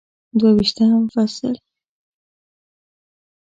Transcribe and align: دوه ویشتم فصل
دوه 0.39 0.51
ویشتم 0.57 0.83
فصل 1.15 1.55